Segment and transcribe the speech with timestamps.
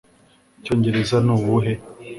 [0.59, 1.71] icyongereza ni ubuhe